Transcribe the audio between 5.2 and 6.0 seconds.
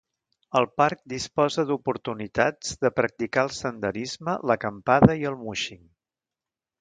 i el múixing.